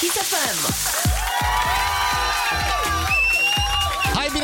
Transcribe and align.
Kiss 0.00 0.16
FM. 0.16 0.93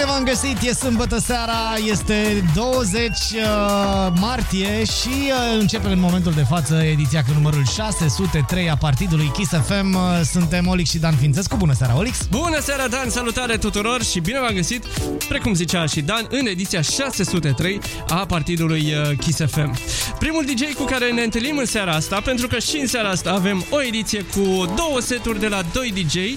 Bine 0.01 0.13
v-am 0.13 0.25
găsit, 0.25 0.61
e 0.63 0.75
sâmbătă 0.75 1.19
seara, 1.19 1.75
este 1.91 2.45
20 2.55 3.07
uh, 3.07 4.13
martie 4.21 4.85
și 4.85 5.09
uh, 5.09 5.59
începe 5.61 5.89
în 5.89 6.01
momentul 6.01 6.33
de 6.33 6.45
față 6.49 6.75
ediția 6.75 7.23
cu 7.23 7.33
numărul 7.35 7.65
603 7.65 8.71
a 8.71 8.77
partidului 8.77 9.31
Kiss 9.33 9.51
FM. 9.51 9.95
Uh, 9.95 10.21
suntem 10.25 10.67
Olix 10.67 10.91
și 10.91 10.99
Dan 10.99 11.15
Fințescu. 11.15 11.57
Bună 11.57 11.73
seara, 11.73 11.97
Olix! 11.97 12.27
Bună 12.31 12.61
seara, 12.61 12.89
Dan! 12.89 13.11
Salutare 13.11 13.57
tuturor 13.57 14.03
și 14.03 14.21
bine 14.21 14.39
v-am 14.41 14.55
găsit, 14.55 14.85
precum 15.29 15.55
zicea 15.55 15.87
și 15.87 16.01
Dan, 16.01 16.27
în 16.31 16.47
ediția 16.47 16.81
603 16.81 17.81
a 18.09 18.27
partidului 18.27 18.95
uh, 18.95 19.19
Kiss 19.19 19.39
FM. 19.47 19.79
Primul 20.19 20.45
DJ 20.45 20.73
cu 20.73 20.85
care 20.85 21.11
ne 21.11 21.23
întâlnim 21.23 21.57
în 21.57 21.67
seara 21.67 21.93
asta, 21.93 22.21
pentru 22.21 22.47
că 22.47 22.59
și 22.59 22.77
în 22.77 22.87
seara 22.87 23.09
asta 23.09 23.31
avem 23.31 23.65
o 23.71 23.83
ediție 23.83 24.23
cu 24.23 24.73
două 24.77 25.01
seturi 25.01 25.41
de 25.41 25.49
la 25.49 25.63
doi 25.73 25.93
DJ. 25.93 26.15
Uh, 26.15 26.33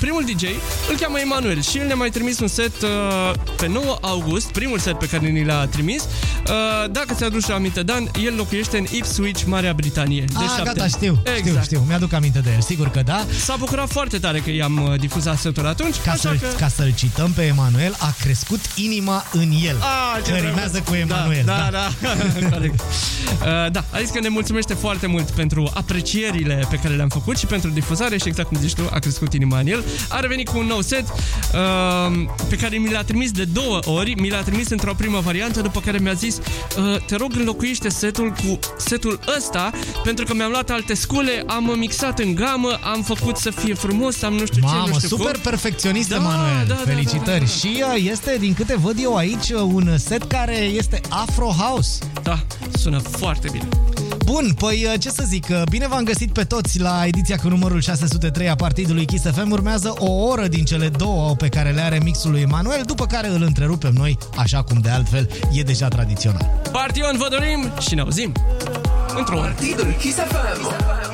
primul 0.00 0.22
DJ 0.22 0.42
îl 0.90 0.96
cheamă 1.00 1.18
Emanuel 1.18 1.62
și 1.62 1.78
el 1.78 1.86
ne-a 1.86 1.94
mai 1.94 2.10
trimis 2.10 2.38
un 2.44 2.50
set 2.50 2.82
uh, 2.82 3.32
pe 3.56 3.66
9 3.68 3.98
august, 4.00 4.52
primul 4.52 4.78
set 4.78 4.98
pe 4.98 5.06
care 5.08 5.26
ni 5.28 5.44
l-a 5.44 5.66
trimis. 5.66 6.02
Uh, 6.02 6.90
dacă 6.90 7.14
ți-aduci 7.14 7.50
aminte, 7.50 7.82
Dan, 7.82 8.10
el 8.24 8.34
locuiește 8.36 8.78
în 8.78 8.86
Ipswich, 8.90 9.42
Marea 9.46 9.72
Britanie. 9.72 10.20
De 10.24 10.32
Ah, 10.36 10.42
șapte 10.42 10.62
gata, 10.64 10.82
ani. 10.82 10.90
știu, 10.90 11.22
exact. 11.24 11.46
știu, 11.46 11.60
știu, 11.62 11.84
mi-aduc 11.88 12.12
aminte 12.12 12.38
de 12.38 12.50
el, 12.54 12.60
sigur 12.60 12.88
că 12.90 13.00
da. 13.04 13.24
S-a 13.44 13.56
bucurat 13.58 13.88
foarte 13.90 14.18
tare 14.18 14.38
că 14.38 14.50
i-am 14.50 14.82
uh, 14.92 14.98
difuzat 15.00 15.38
setul 15.38 15.66
atunci, 15.66 15.94
Ca, 16.04 16.10
așa 16.10 16.20
să, 16.20 16.28
că... 16.40 16.46
ca 16.58 16.68
să-l 16.68 16.92
cităm 16.94 17.30
pe 17.32 17.42
Emanuel, 17.42 17.94
a 17.98 18.14
crescut 18.20 18.60
inima 18.74 19.24
în 19.32 19.50
el. 19.66 19.76
Ah, 19.80 20.22
ce 20.24 20.30
că 20.30 20.36
drăguț. 20.36 20.48
rimează 20.48 20.80
cu 20.88 20.94
Emanuel. 20.94 21.42
Da, 21.44 21.68
da, 21.72 21.88
da. 22.02 22.08
Corect. 22.56 22.80
Uh, 22.80 23.70
da, 23.72 23.84
a 23.90 23.98
zis 24.00 24.10
că 24.10 24.20
ne 24.20 24.28
mulțumește 24.28 24.74
foarte 24.74 25.06
mult 25.06 25.30
pentru 25.30 25.70
aprecierile 25.74 26.66
pe 26.70 26.76
care 26.76 26.94
le-am 26.94 27.08
făcut 27.08 27.38
și 27.38 27.46
pentru 27.46 27.70
difuzare 27.70 28.16
și 28.18 28.28
exact 28.28 28.48
cum 28.48 28.58
zici 28.60 28.74
tu, 28.74 28.82
a 28.90 28.98
crescut 28.98 29.32
inima 29.32 29.58
în 29.58 29.66
el. 29.66 29.84
A 30.08 30.20
revenit 30.20 30.48
cu 30.48 30.58
un 30.58 30.66
nou 30.66 30.80
set 30.80 31.04
uh, 31.08 32.24
pe 32.48 32.56
care 32.56 32.76
mi 32.76 32.90
l-a 32.90 33.02
trimis 33.02 33.30
de 33.30 33.44
două 33.44 33.78
ori, 33.84 34.14
mi 34.20 34.30
l-a 34.30 34.40
trimis 34.42 34.68
într-o 34.70 34.94
primă 34.96 35.20
variantă, 35.20 35.60
după 35.60 35.80
care 35.80 35.98
mi-a 35.98 36.12
zis 36.12 36.36
uh, 36.36 36.96
te 37.06 37.16
rog 37.16 37.30
înlocuiește 37.36 37.88
setul 37.88 38.30
cu 38.30 38.58
setul 38.78 39.20
ăsta 39.36 39.70
pentru 40.04 40.24
că 40.24 40.34
mi-am 40.34 40.50
luat 40.50 40.70
alte 40.70 40.94
scule, 40.94 41.44
am 41.46 41.74
mixat 41.78 42.18
în 42.18 42.34
gamă, 42.34 42.78
am 42.94 43.02
făcut 43.02 43.36
să 43.36 43.50
fie 43.50 43.74
frumos, 43.74 44.22
am 44.22 44.32
nu 44.32 44.46
știu 44.46 44.60
ce, 44.60 44.66
Mamă, 44.66 44.86
nu 44.88 44.94
știu 44.94 45.08
super 45.08 45.32
cum. 45.32 45.40
perfecționist, 45.42 46.08
Da, 46.08 46.16
Emanuel. 46.16 46.64
da, 46.68 46.74
da, 46.74 46.80
Felicitări. 46.84 47.24
da, 47.24 47.38
da. 47.38 47.44
Și 47.46 47.82
uh, 47.94 48.10
este, 48.10 48.36
din 48.40 48.54
câte 48.54 48.76
văd 48.76 48.96
eu 49.00 49.16
aici, 49.16 49.48
uh, 49.50 49.60
un 49.60 49.98
set 49.98 50.22
care 50.22 50.56
este 50.56 51.00
Afro 51.08 51.46
House. 51.46 51.98
Da, 52.22 52.38
sună 52.78 52.98
foarte 52.98 53.48
bine. 53.52 53.68
Bun, 54.24 54.54
păi 54.58 54.86
uh, 54.92 55.00
ce 55.00 55.10
să 55.10 55.24
zic, 55.26 55.46
uh, 55.50 55.62
bine 55.70 55.88
v-am 55.88 56.04
găsit 56.04 56.32
pe 56.32 56.44
toți 56.44 56.80
la 56.80 57.06
ediția 57.06 57.36
cu 57.36 57.48
numărul 57.48 57.80
603 57.80 58.48
a 58.48 58.54
partidului 58.54 59.04
Kiss 59.04 59.24
FM. 59.24 59.50
Urmează 59.50 59.94
o 59.98 60.10
oră 60.10 60.46
din 60.46 60.64
cele 60.64 60.88
două 60.88 61.34
pe 61.34 61.48
care 61.48 61.70
le 61.70 61.80
are 61.80 62.00
mixul 62.02 62.30
lui 62.30 62.40
Emanuel, 62.40 62.82
după 62.86 63.06
care 63.06 63.28
îl 63.28 63.42
întrerupem 63.42 63.92
noi, 63.92 64.18
așa 64.36 64.62
cum 64.62 64.78
de 64.80 64.88
altfel 64.88 65.28
e 65.52 65.62
deja 65.62 65.88
tradițional. 65.88 66.60
Partion 66.72 67.16
vă 67.16 67.26
dorim 67.30 67.72
și 67.80 67.94
ne 67.94 68.00
auzim 68.00 68.32
într-o 69.16 69.38
oră. 69.38 69.46
Partidul 69.46 69.94
Kiss 69.98 70.16
FM. 70.16 71.13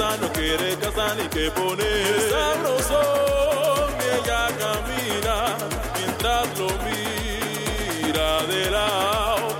No 0.00 0.32
quiere 0.32 0.76
casa 0.78 1.14
ni 1.14 1.28
que 1.28 1.50
poner. 1.50 1.86
Es 1.86 2.30
sabroso 2.30 3.88
y 4.00 4.04
ella 4.18 4.48
camina 4.58 5.56
mientras 5.98 6.58
lo 6.58 6.68
mira 6.84 8.42
de 8.46 8.70
lado. 8.70 9.59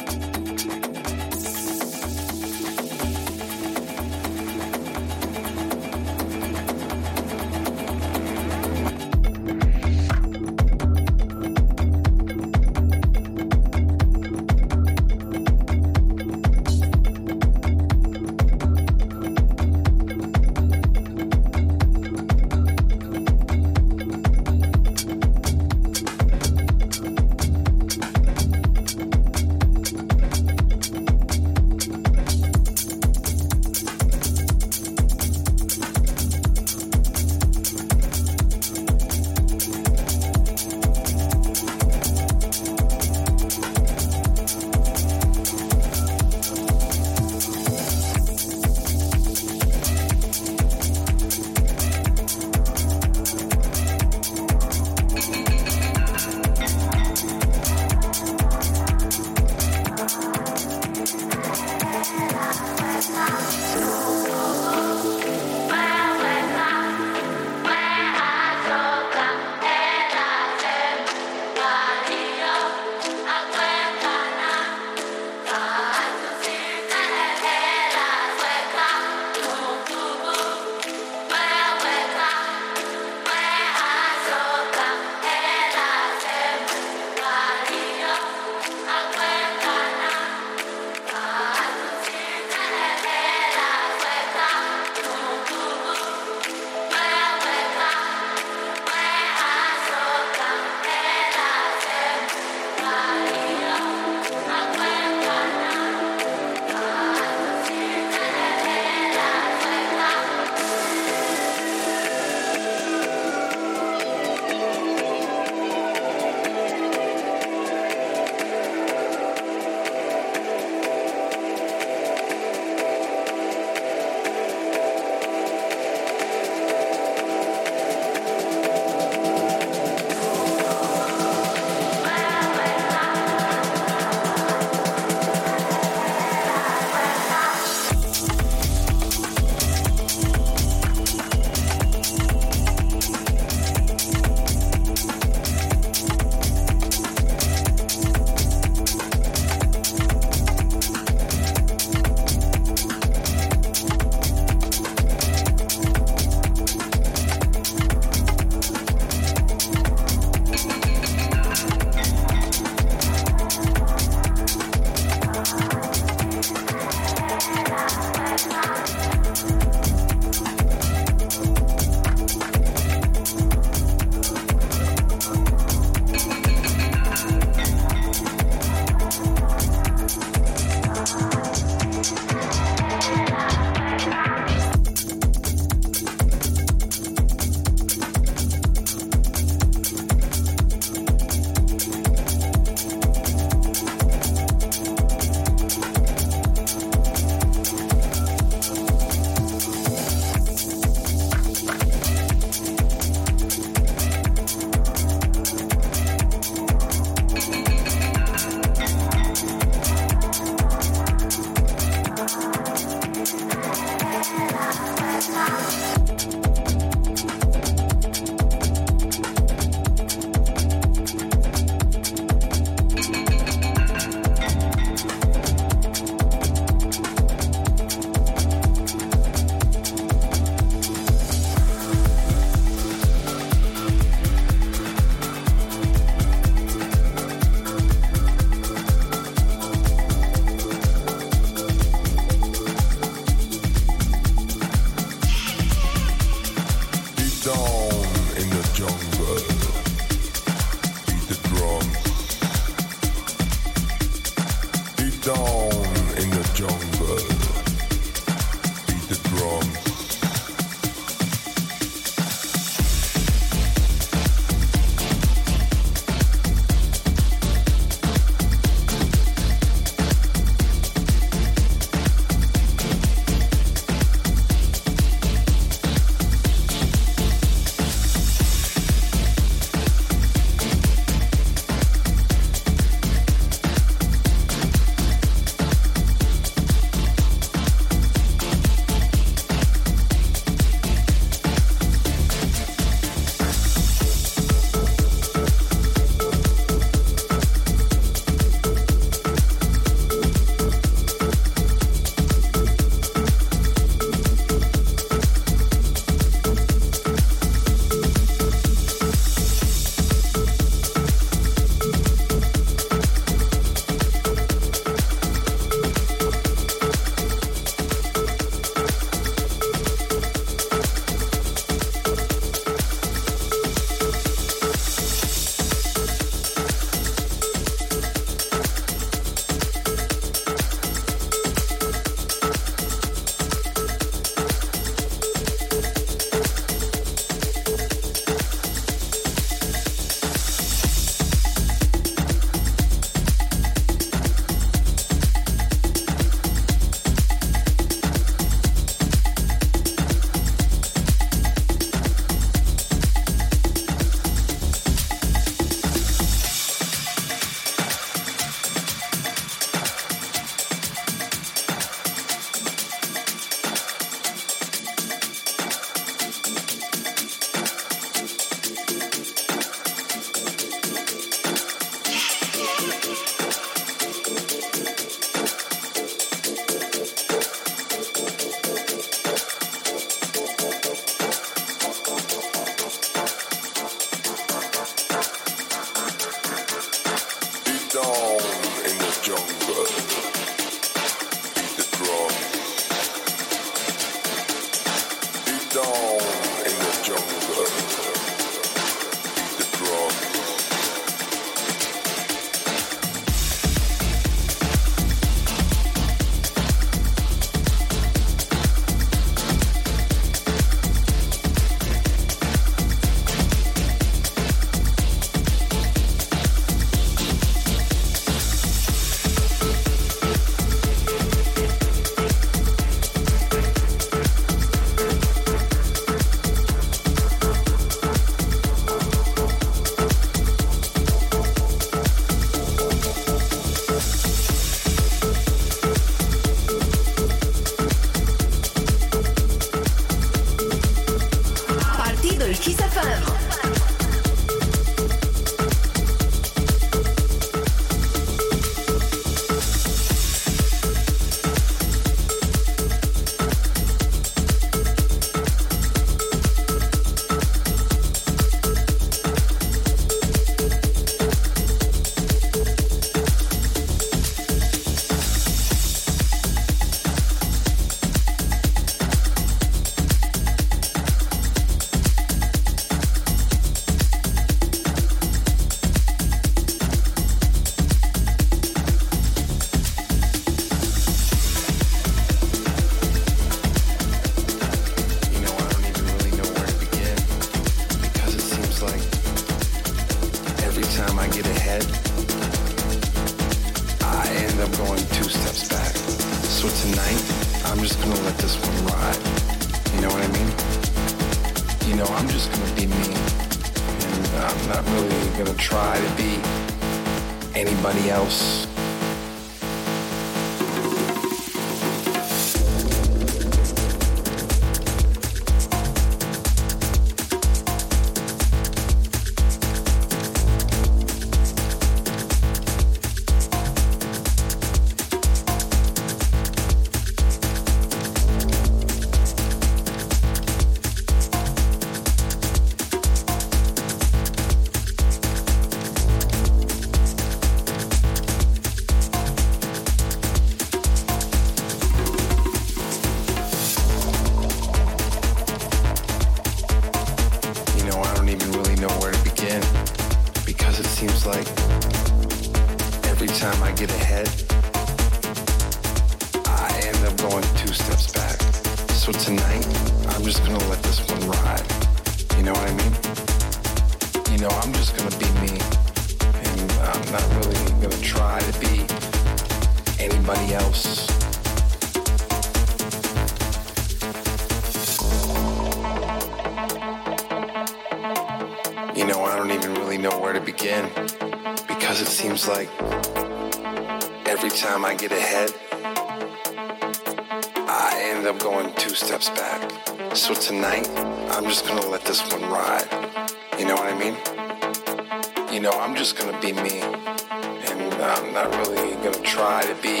know, 595.64 595.80
I'm 595.80 595.96
just 595.96 596.18
gonna 596.18 596.38
be 596.42 596.52
me, 596.52 596.82
and 596.82 597.94
I'm 597.94 598.34
not 598.34 598.50
really 598.66 598.96
gonna 598.96 599.22
try 599.22 599.64
to 599.64 599.74
be 599.76 600.00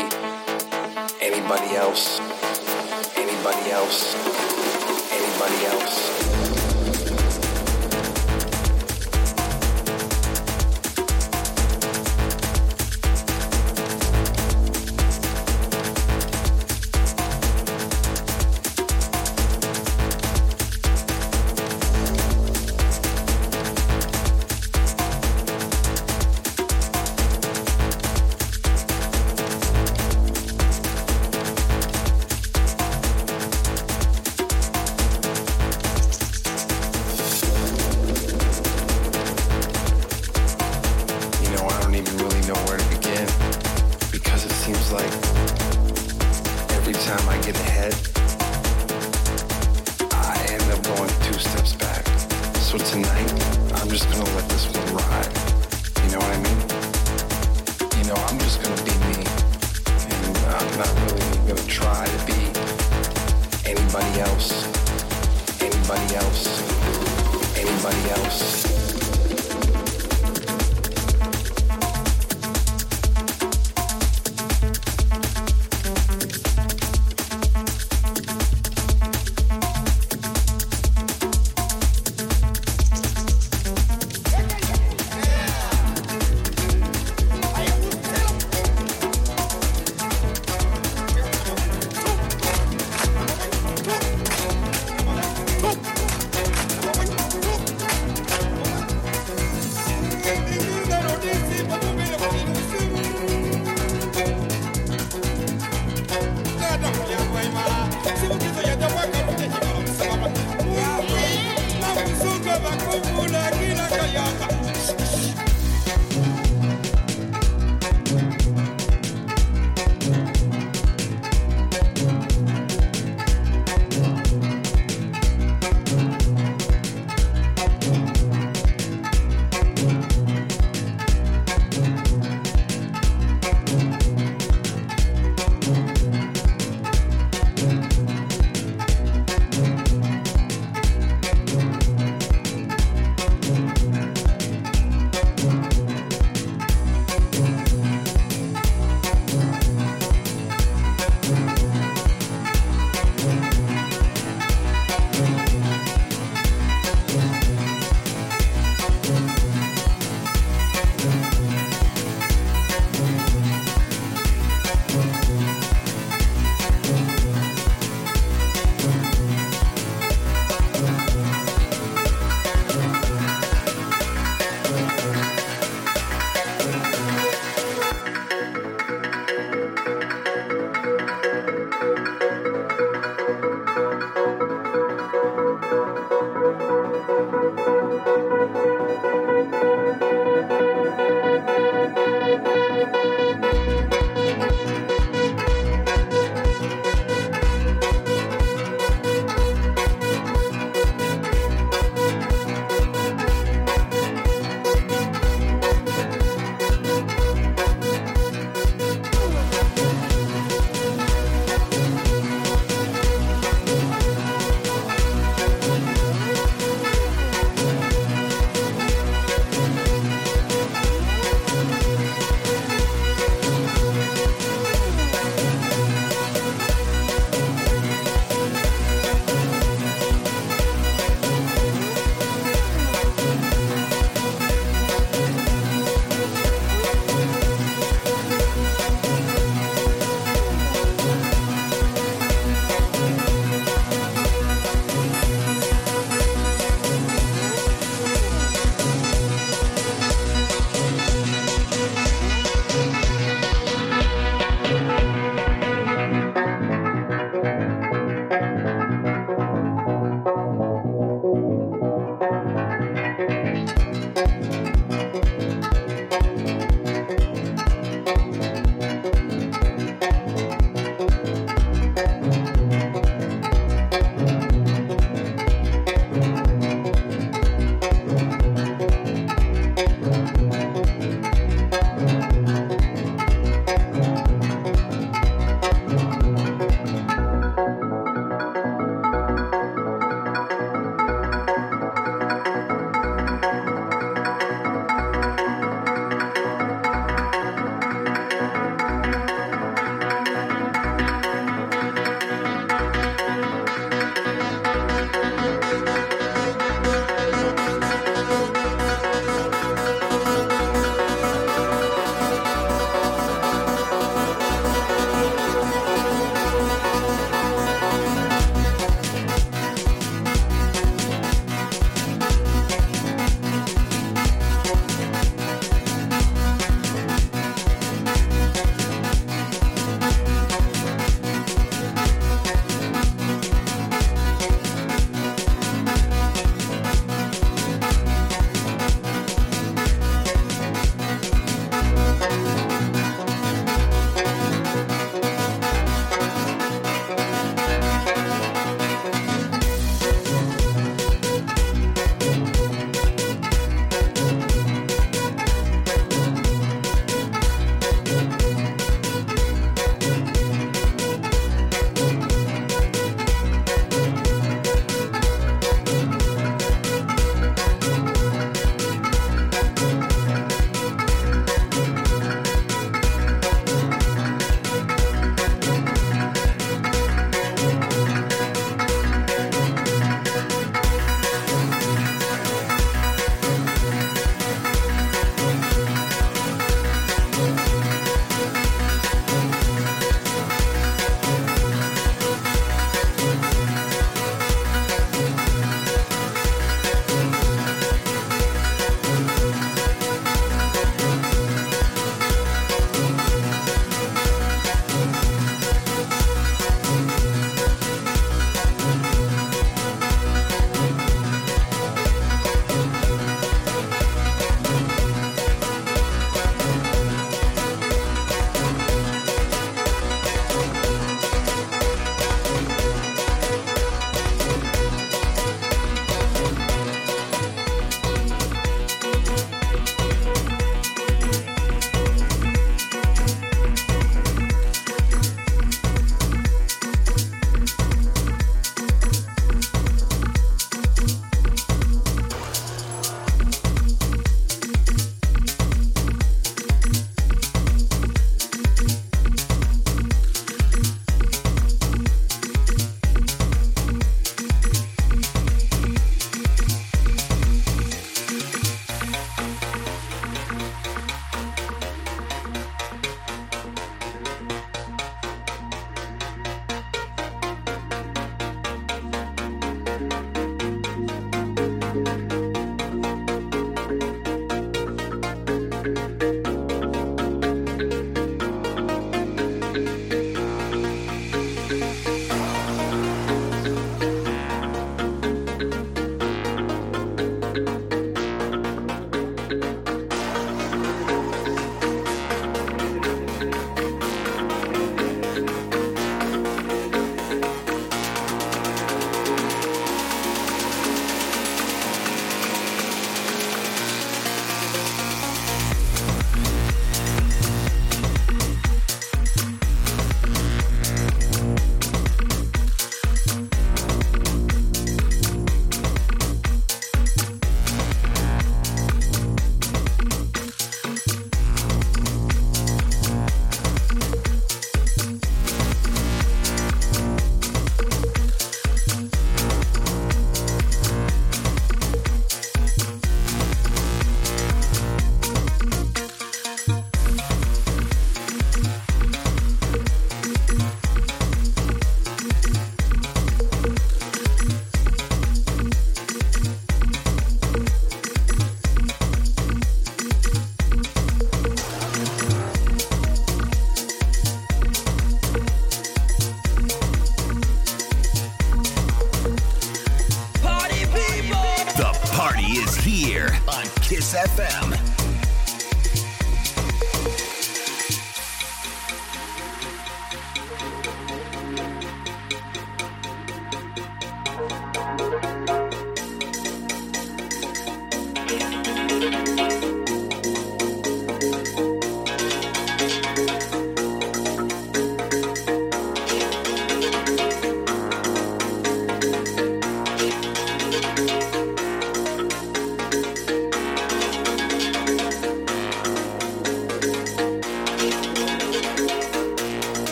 anybody 1.22 1.74
else, 1.74 2.20
anybody 3.16 3.70
else, 3.70 4.14
anybody 5.10 5.64
else. 5.64 6.63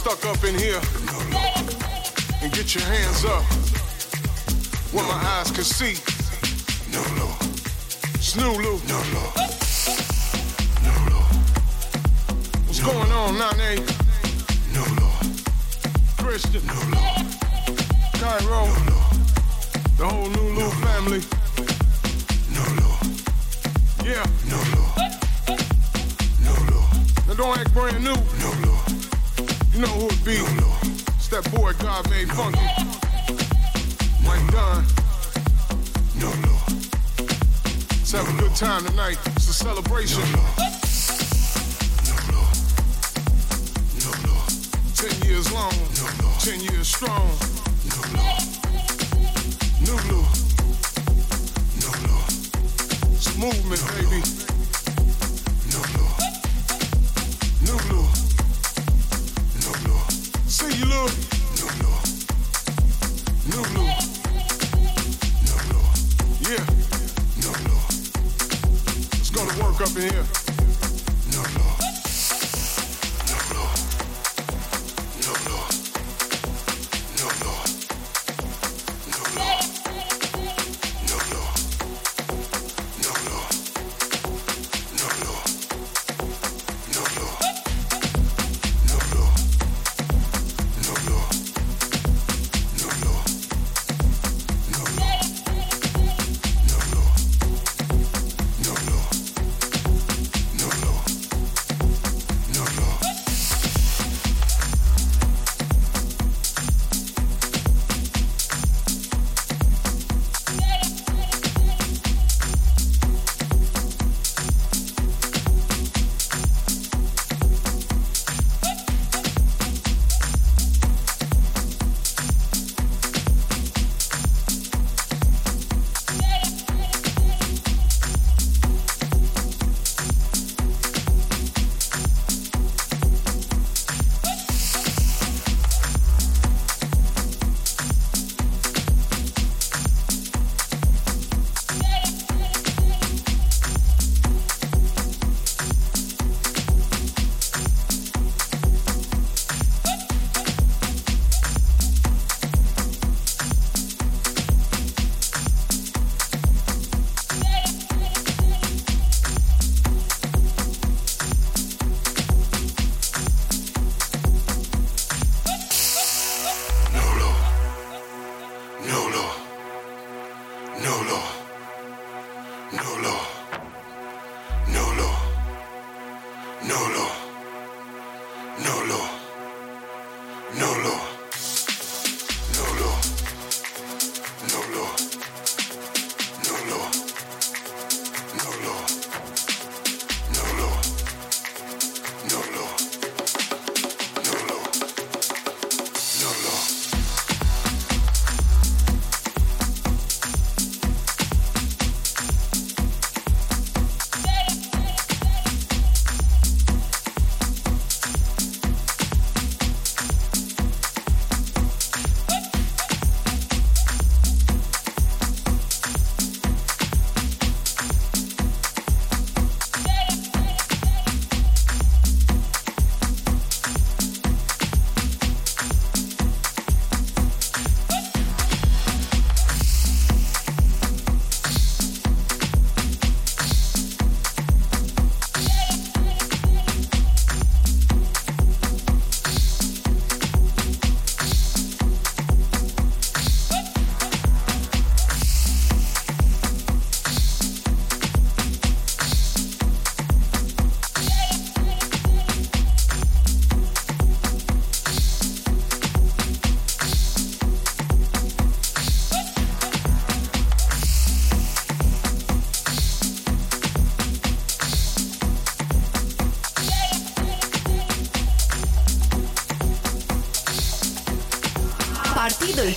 stuck 0.00 0.24
up 0.24 0.42
in 0.44 0.54
here 0.58 0.80
and 2.40 2.50
get 2.54 2.74
your 2.74 2.84
hands 2.84 3.22
up 3.26 3.44
where 4.94 5.04
my 5.04 5.20
eyes 5.36 5.50
can 5.50 5.62
see. 5.62 5.92
No, 6.90 7.02
no. 7.20 7.26
Snooloo. 8.16 8.80
No, 8.88 8.98
no. 9.12 9.24
No, 10.86 10.94
no. 11.10 11.20
What's 12.64 12.80
going 12.80 13.12
on, 13.12 13.34
Nane? 13.58 13.84
No, 14.72 14.86
no. 14.96 15.10
Christian. 16.16 16.64
No, 16.66 16.80
no. 16.88 17.00
Cairo. 18.14 18.64
No, 18.64 18.84
no. 18.88 18.98
The 19.98 20.06
whole 20.08 20.30
New 20.30 20.48
Lou 20.56 20.70
family. 20.80 21.39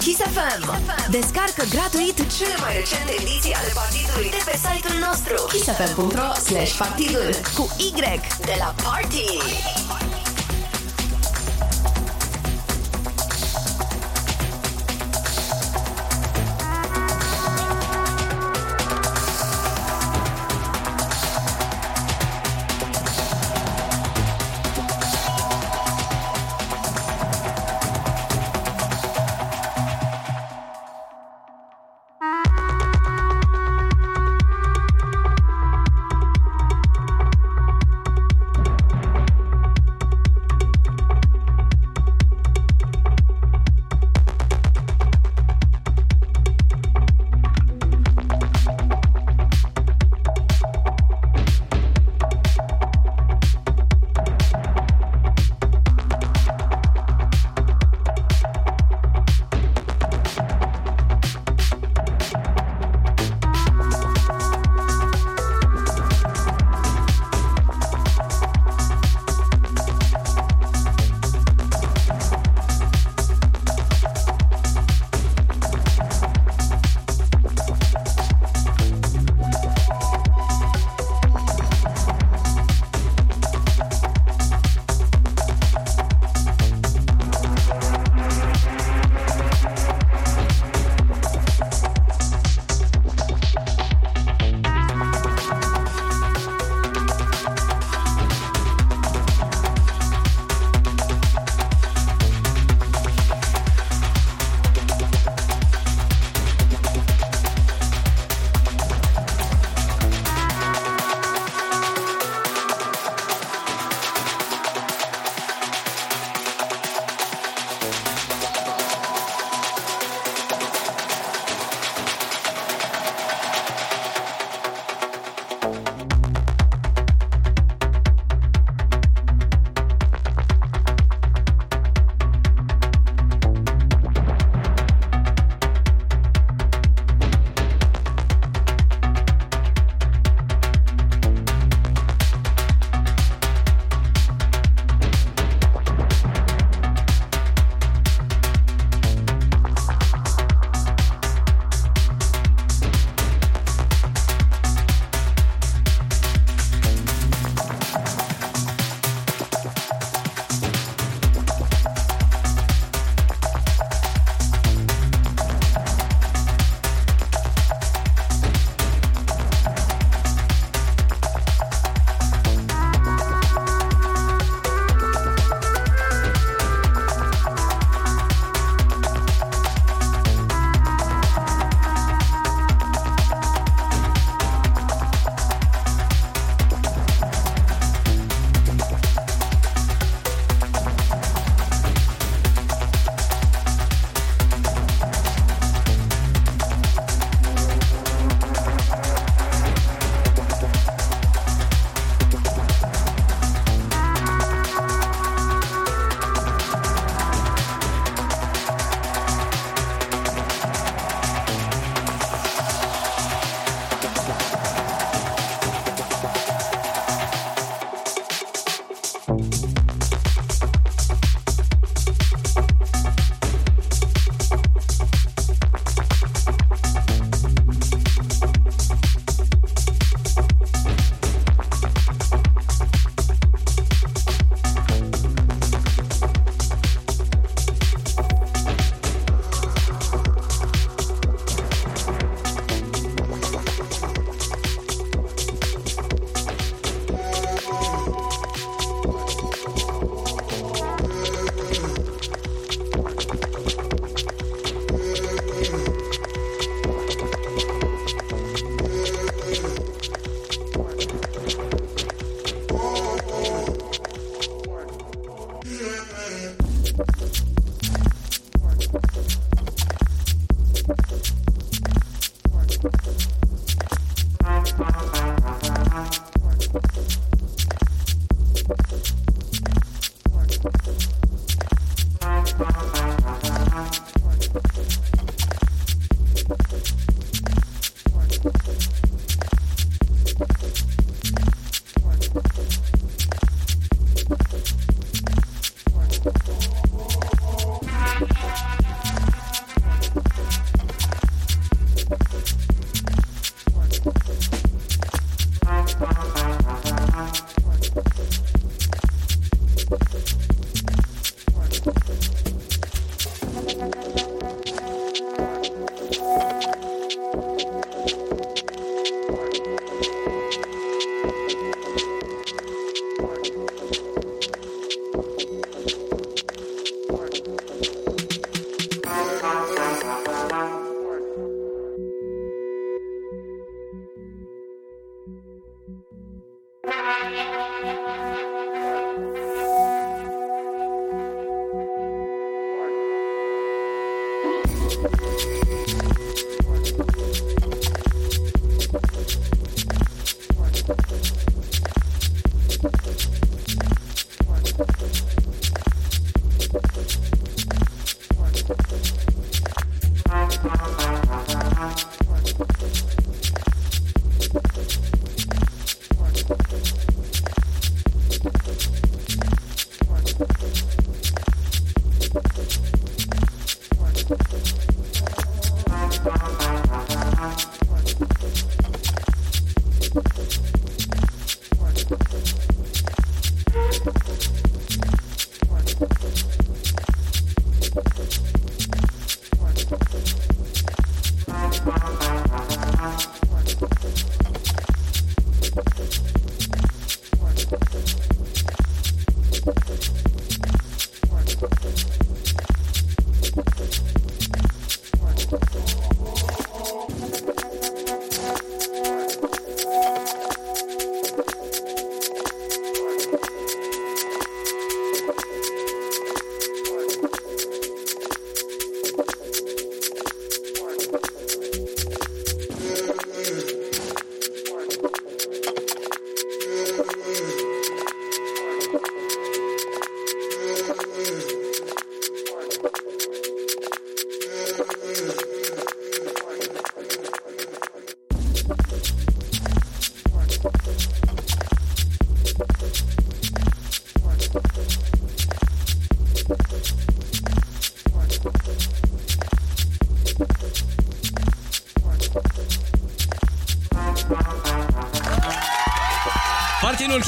Kiss 0.03 0.19
FM. 0.19 0.63
Descarcă 1.09 1.63
gratuit 1.69 2.15
cele 2.37 2.55
mai 2.59 2.73
recente 2.73 3.11
ediții 3.21 3.53
ale 3.53 3.71
partidului 3.73 4.29
de 4.29 4.41
pe 4.45 4.55
site-ul 4.65 4.99
nostru 5.07 5.35
kissfm.ro 5.51 6.29
slash 6.47 6.73
partidul 6.77 7.29
cu 7.55 7.63
Y 7.77 7.91
de 8.45 8.55
la 8.57 8.73
Party. 8.83 9.27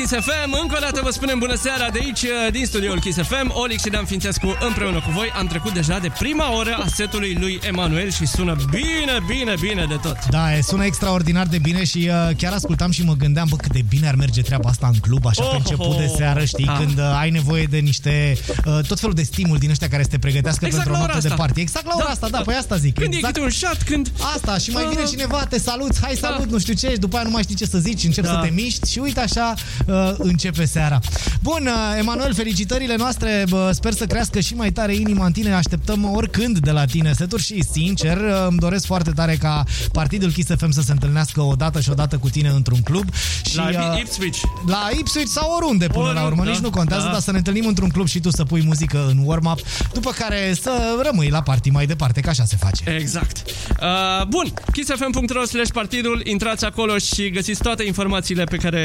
Kiss 0.09 0.25
FM. 0.25 0.57
Încă 0.61 0.75
o 0.77 0.79
dată 0.79 0.99
vă 1.03 1.09
spunem 1.09 1.39
bună 1.39 1.55
seara 1.55 1.89
de 1.89 1.99
aici, 2.03 2.25
din 2.51 2.65
studioul 2.65 2.99
Kiss 2.99 3.17
FM. 3.17 3.51
Olix 3.53 3.81
și 3.83 3.89
Dan 3.89 4.05
Fințescu 4.05 4.57
împreună 4.67 4.99
cu 4.99 5.11
voi. 5.13 5.31
Am 5.37 5.47
trecut 5.47 5.73
deja 5.73 5.97
de 5.99 6.11
prima 6.19 6.55
oră 6.57 6.77
a 6.83 6.87
setului 6.87 7.37
lui 7.39 7.59
Emanuel 7.67 8.11
și 8.11 8.25
sună 8.25 8.55
bine, 8.69 9.17
bine, 9.27 9.53
bine 9.59 9.85
de 9.89 9.97
tot. 10.01 10.17
Da, 10.29 10.55
e, 10.55 10.61
sună 10.61 10.85
extraordinar 10.85 11.45
de 11.47 11.57
bine 11.57 11.83
și 11.83 12.09
uh, 12.29 12.35
chiar 12.37 12.53
ascultam 12.53 12.91
și 12.91 13.03
mă 13.03 13.13
gândeam, 13.13 13.47
bă, 13.49 13.55
cât 13.55 13.71
de 13.71 13.83
bine 13.89 14.07
ar 14.07 14.15
merge 14.15 14.41
treaba 14.41 14.69
asta 14.69 14.87
în 14.93 14.99
club, 14.99 15.25
așa 15.25 15.43
Oh, 15.43 15.49
pe 15.49 15.55
început 15.55 15.85
oh, 15.85 15.97
de 15.97 16.13
seară, 16.17 16.45
știi, 16.45 16.67
ah. 16.67 16.75
când 16.79 16.97
uh, 16.97 17.17
ai 17.19 17.29
nevoie 17.29 17.63
de 17.65 17.77
niște, 17.77 18.37
uh, 18.65 18.79
tot 18.87 18.99
felul 18.99 19.15
de 19.15 19.23
stimul 19.23 19.57
din 19.57 19.69
ăștia 19.69 19.87
care 19.87 20.03
să 20.03 20.09
te 20.09 20.17
pregătească 20.19 20.65
Exact 20.65 20.83
pentru 20.83 20.93
o 20.93 20.95
la 20.97 21.03
ora 21.03 21.11
noapte 21.13 21.27
de 21.27 21.33
asta. 21.33 21.45
party. 21.45 21.61
Exact 21.61 21.85
la 21.85 21.93
ora 21.95 22.03
Da, 22.05 22.11
asta, 22.11 22.27
da, 22.29 22.37
da. 22.37 22.43
păi 22.43 22.55
asta 22.55 22.75
zic. 22.75 22.93
Când 22.93 23.13
e 23.13 23.15
exact. 23.15 23.33
câte 23.33 23.45
un 23.45 23.51
shot, 23.51 23.77
când... 23.85 24.11
Asta, 24.35 24.57
și 24.57 24.69
mai 24.71 24.83
Ah. 24.83 24.89
vine 24.89 25.03
cineva, 25.09 25.45
te 25.49 25.59
salut, 25.59 25.99
hai 26.01 26.15
salut, 26.19 26.51
nu 26.51 26.59
știu 26.59 26.73
ce, 26.73 26.89
și 26.89 26.97
după 26.97 27.15
aia 27.15 27.25
nu 27.25 27.31
mai 27.31 27.41
știi 27.43 27.55
ce 27.55 27.65
să 27.65 27.77
zici, 27.77 28.03
începi 28.03 28.27
Da. 28.27 28.33
să 28.33 28.39
te 28.43 28.49
miști 28.53 28.91
și 28.91 28.99
uite 28.99 29.19
așa 29.19 29.53
uh, 29.85 29.94
începe 30.17 30.65
seara. 30.65 30.99
Bun, 31.41 31.67
uh, 31.67 31.97
Emanuel, 31.99 32.33
felicitările 32.33 32.95
noastre, 32.95 33.45
bă, 33.49 33.71
sper 33.73 33.93
să 33.93 34.05
crească 34.05 34.39
și 34.39 34.55
mai 34.55 34.71
tare 34.71 34.95
inima 34.95 35.25
în 35.25 35.31
tine, 35.31 35.53
așteptăm 35.53 36.11
oricând 36.13 36.57
de 36.59 36.71
la 36.71 36.85
tine 36.85 37.13
seturi 37.13 37.41
și 37.43 37.63
sincer 37.71 38.17
uh, 38.17 38.45
îmi 38.49 38.57
doresc 38.57 38.85
foarte 38.85 39.11
tare 39.11 39.35
ca 39.35 39.63
partidul 39.91 40.31
Kiss 40.31 40.49
FM 40.57 40.71
să 40.71 40.81
se 40.81 40.91
întâlnească 40.91 41.41
o 41.41 41.53
dată 41.53 41.79
și 41.81 41.89
o 41.89 41.93
dată 41.93 42.17
cu 42.17 42.29
tine 42.29 42.49
într-un 42.49 42.81
club. 42.81 43.13
Și, 43.45 43.57
La 43.57 43.69
uh, 43.69 43.99
Ipswich. 43.99 44.39
la 44.65 44.89
Ipswich 44.99 45.29
sau 45.29 45.51
oriunde 45.51 45.87
până 45.87 45.99
Oriunde, 45.99 46.19
la 46.19 46.25
urmă, 46.25 46.43
da, 46.43 46.49
nici 46.49 46.59
nu 46.59 46.69
contează, 46.69 47.05
da. 47.05 47.11
dar 47.11 47.19
să 47.21 47.31
ne 47.31 47.37
întâlnim 47.37 47.67
într-un 47.67 47.89
club 47.89 48.07
și 48.07 48.19
tu 48.19 48.29
să 48.29 48.43
pui 48.43 48.63
muzică 48.65 49.05
în 49.09 49.17
warm-up, 49.23 49.59
după 49.93 50.11
care 50.11 50.55
să 50.61 50.71
rămâi 51.03 51.29
la 51.29 51.41
party 51.41 51.69
mai 51.69 51.85
departe, 51.85 52.21
că 52.21 52.29
așa 52.29 52.45
se 52.45 52.55
face. 52.55 52.89
Exact. 52.99 53.44
Uh, 53.81 54.25
bun, 54.27 54.53
kissfm.ro 54.71 55.43
slash 55.43 55.71
partidul, 55.71 56.21
intrați 56.23 56.65
acolo 56.65 56.97
și 56.97 57.29
găsiți 57.29 57.61
toate 57.61 57.83
informațiile 57.83 58.43
pe 58.43 58.57
care 58.57 58.81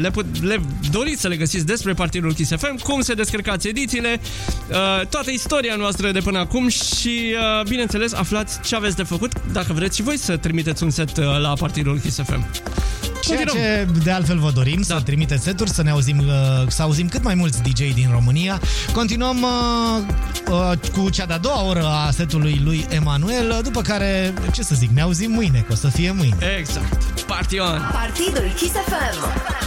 le, 0.00 0.10
put, 0.10 0.42
le 0.42 0.60
doriți 0.90 1.20
să 1.20 1.28
le 1.28 1.36
găsiți 1.36 1.66
despre 1.66 1.92
partidul 1.92 2.34
Kiss 2.34 2.52
FM, 2.56 2.78
cum 2.82 3.00
se 3.00 3.14
descărcați 3.14 3.68
edițiile, 3.68 4.20
uh, 4.70 5.06
toată 5.06 5.30
istoria 5.30 5.74
noastră 5.74 6.10
de 6.10 6.20
până 6.20 6.38
acum 6.38 6.68
și, 6.68 7.34
uh, 7.34 7.66
bineînțeles, 7.68 8.12
aflați 8.12 8.60
ce 8.60 8.76
aveți 8.76 8.96
de 8.96 9.02
făcut 9.02 9.32
dacă 9.52 9.72
vreți 9.72 9.96
și 9.96 10.02
voi 10.02 10.18
să 10.18 10.36
trimiteți 10.36 10.82
un 10.82 10.90
set 10.90 11.16
uh, 11.16 11.24
la 11.40 11.52
partidul 11.52 11.98
Kiss 11.98 12.20
FM. 12.22 12.46
Ceea 13.20 13.38
Continuăm. 13.38 13.94
ce 13.94 14.00
de 14.04 14.10
altfel 14.10 14.38
vă 14.38 14.50
dorim, 14.54 14.82
da. 14.86 14.94
să 14.94 15.02
trimiteți 15.04 15.42
seturi, 15.42 15.70
să 15.70 15.82
ne 15.82 15.90
auzim, 15.90 16.18
uh, 16.18 16.68
să 16.68 16.82
auzim 16.82 17.08
cât 17.08 17.22
mai 17.22 17.34
mulți 17.34 17.62
DJ 17.62 17.92
din 17.94 18.08
România. 18.12 18.60
Continuăm 18.92 19.42
uh, 19.42 20.14
uh, 20.50 20.77
cu 21.02 21.10
cea 21.10 21.26
de-a 21.26 21.38
doua 21.38 21.64
oră 21.64 21.84
a 21.84 22.10
setului 22.10 22.60
lui 22.64 22.86
Emanuel, 22.88 23.50
uh, 23.50 23.58
după 23.62 23.82
care, 23.82 24.34
ce 24.52 24.62
să 24.62 24.74
zic, 24.74 24.90
ne 24.90 25.00
auzim 25.00 25.30
mâine, 25.30 25.58
că 25.58 25.72
o 25.72 25.76
să 25.76 25.88
fie 25.88 26.10
mâine. 26.10 26.36
Exact. 26.58 27.04
Party 27.26 27.58
on! 27.58 27.88
Partidul 27.92 28.52
Kiss 28.56 28.72
FM. 28.72 29.57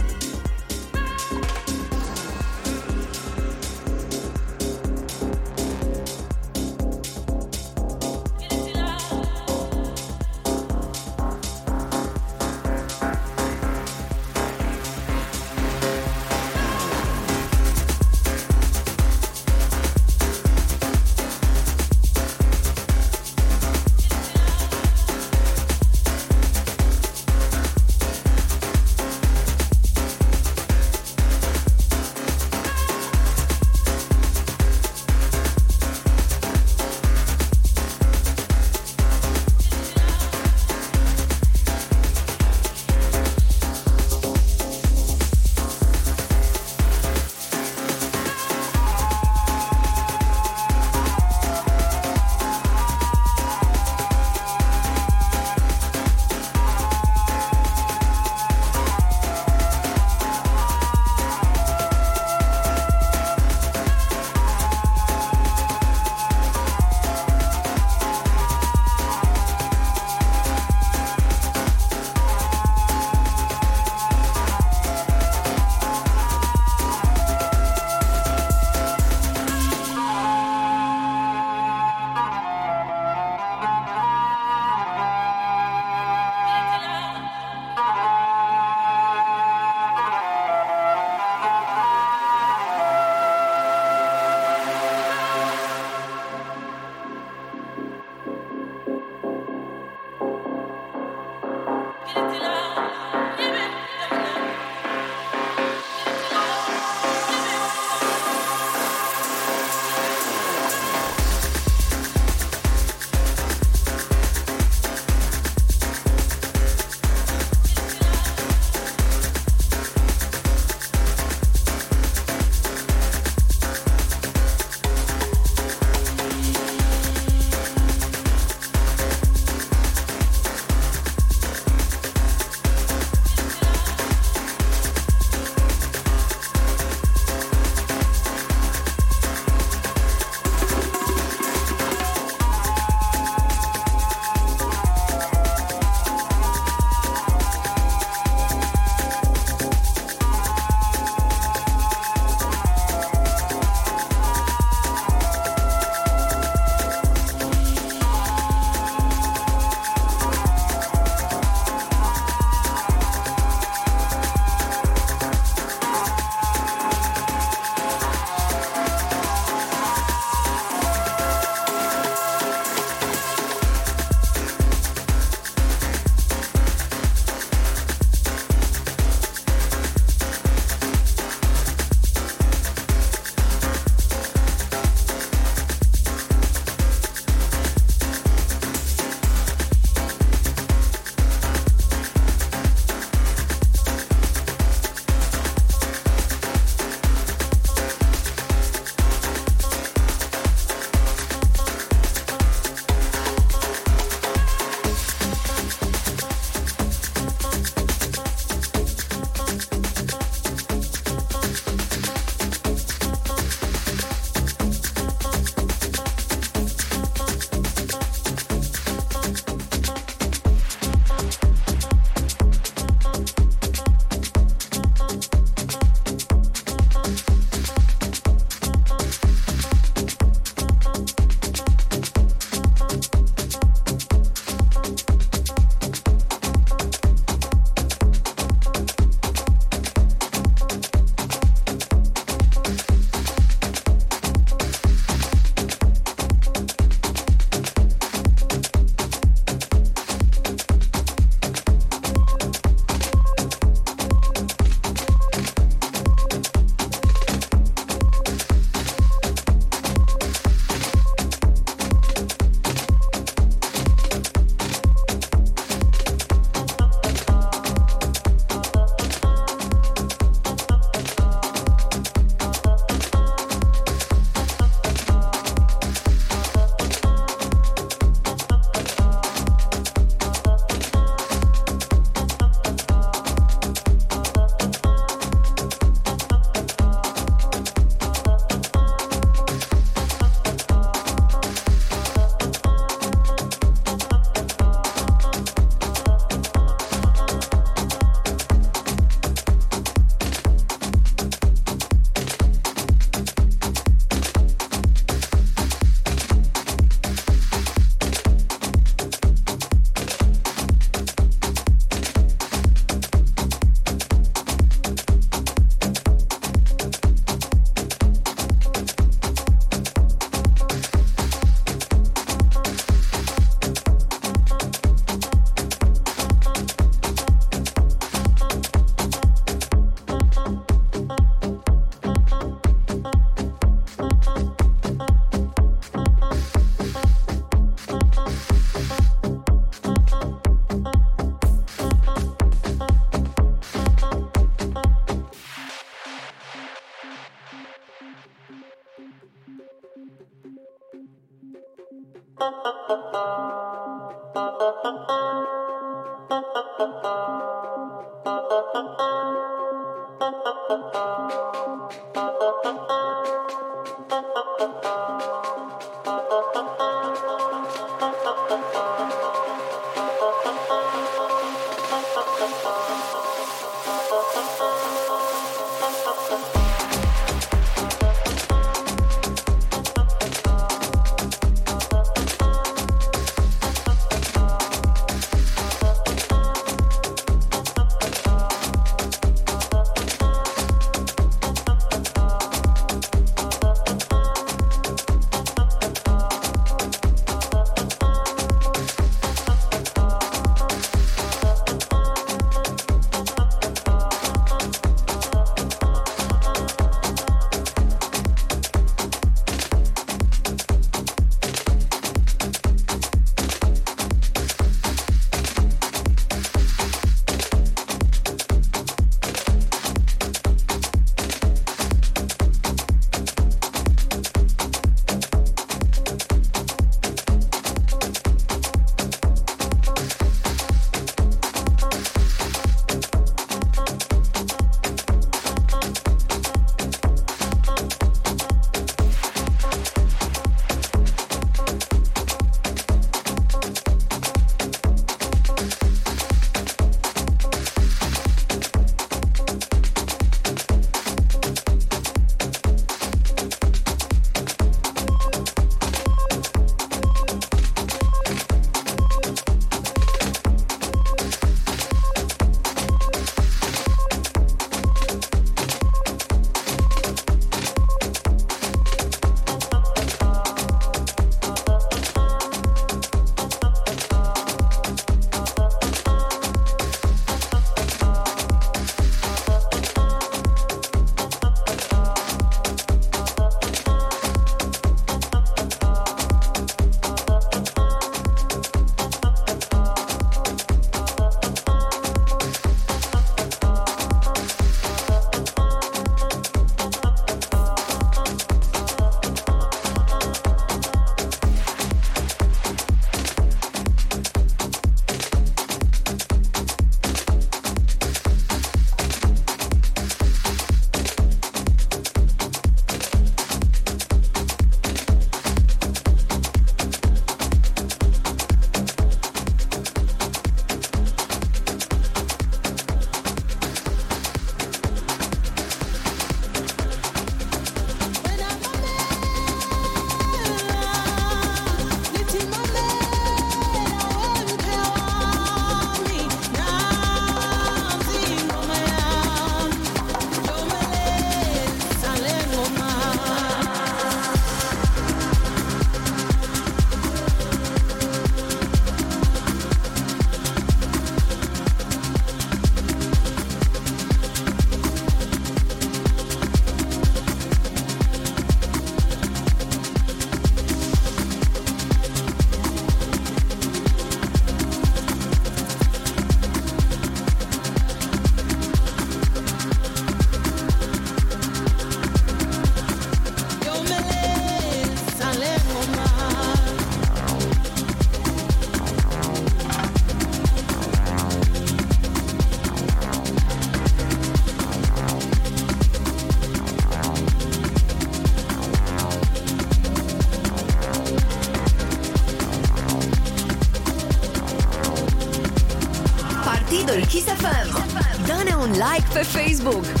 Un 599.21 599.27
like 599.27 599.33
pe 599.33 599.37
Facebook. 599.37 600.00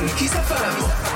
sur 0.00 0.16
Kiss 0.16 0.32
FM. 0.32 1.09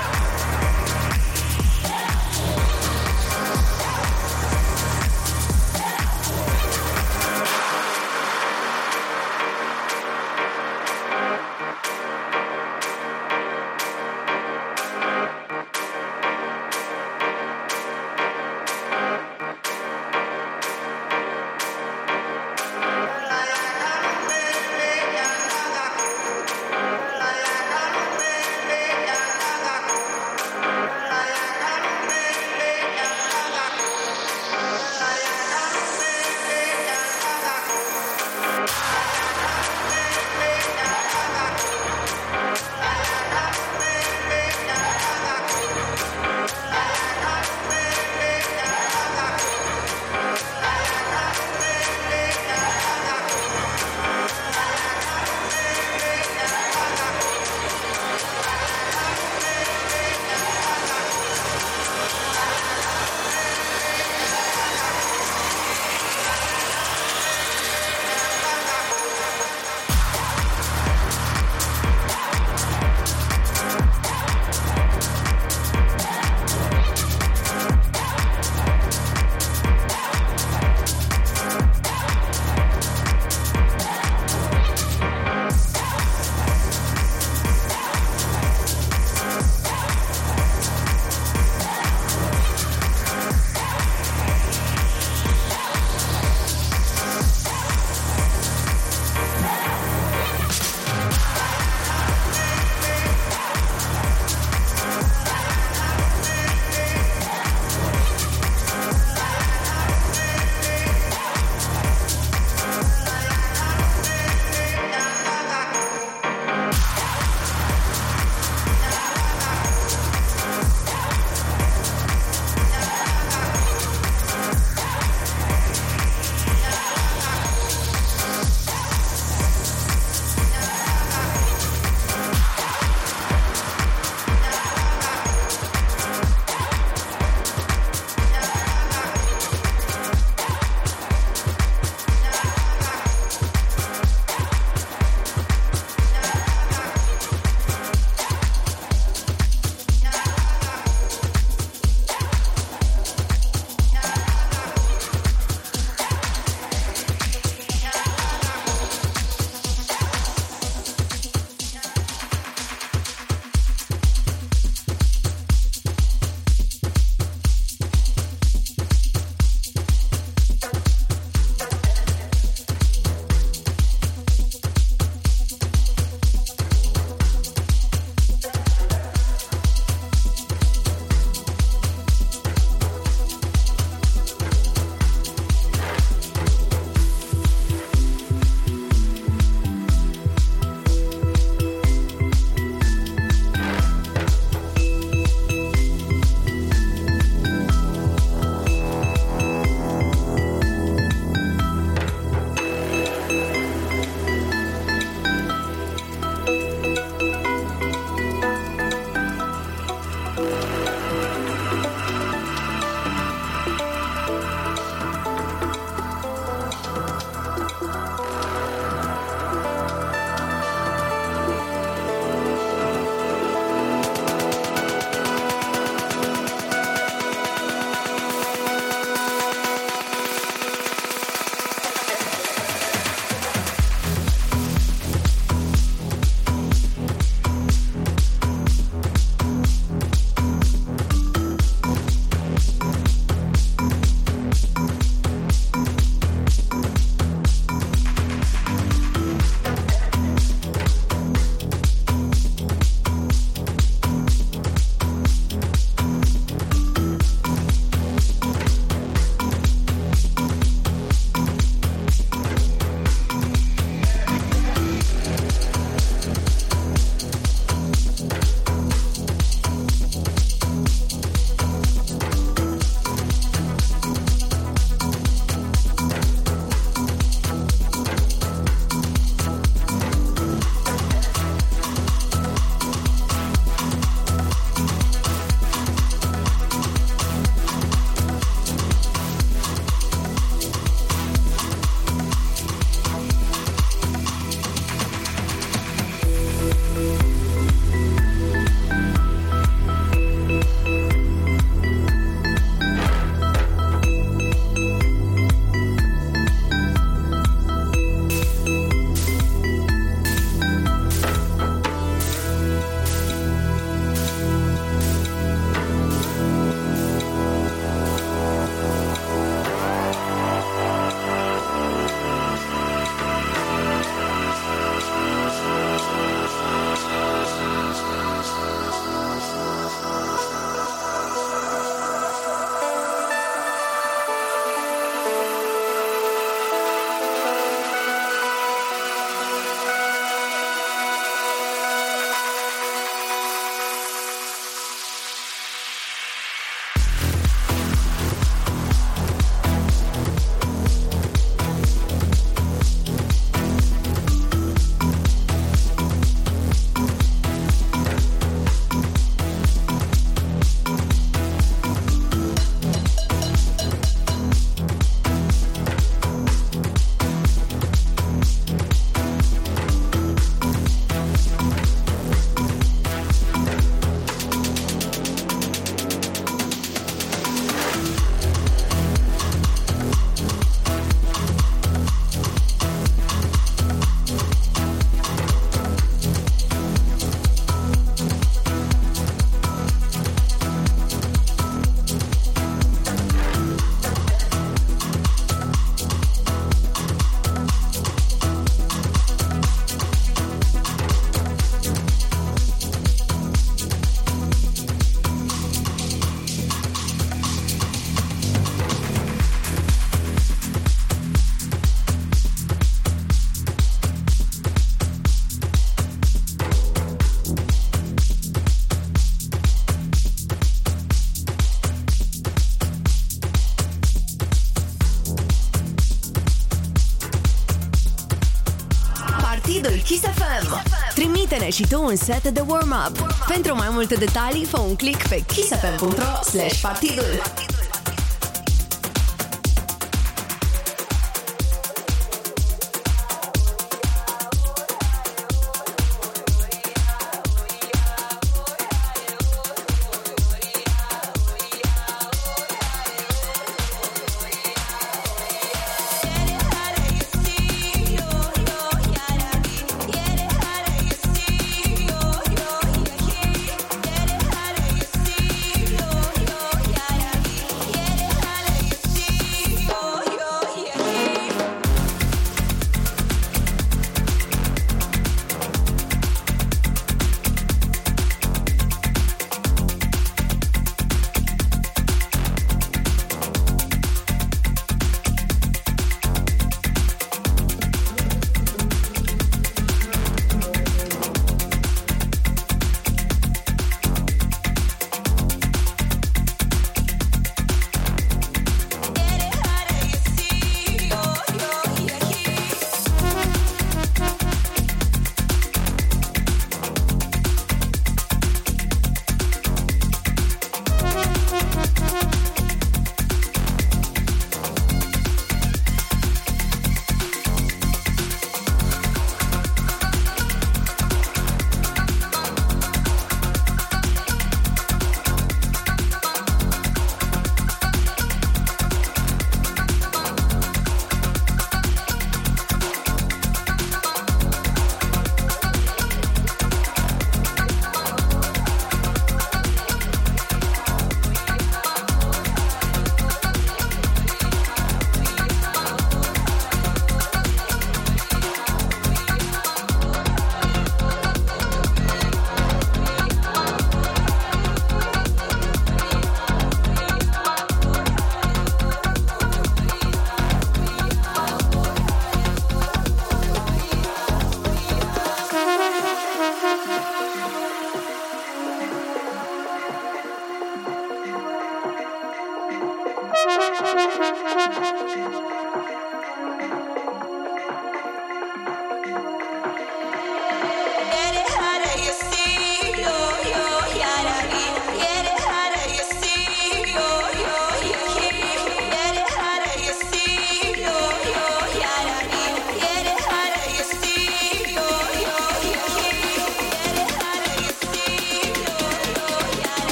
Trimite-ne 431.65 431.71
și 431.71 431.87
tu 431.89 432.03
un 432.03 432.17
set 432.17 432.49
de 432.49 432.63
warm-up. 432.67 433.35
Pentru 433.49 433.75
mai 433.75 433.89
multe 433.91 434.15
detalii, 434.15 434.65
fă 434.65 434.81
un 434.81 434.97
click 434.97 435.29
pe 435.29 435.43
kissfm.ro 435.47 436.43
slash 436.51 436.81
partidul. 436.81 437.64